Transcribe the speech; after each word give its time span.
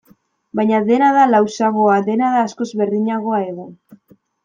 Baina 0.59 0.79
dena 0.87 1.09
da 1.17 1.27
lausoagoa, 1.35 1.99
dena 2.09 2.33
da 2.39 2.43
askoz 2.49 2.71
berdinagoa 2.83 3.47
egun. 3.55 3.75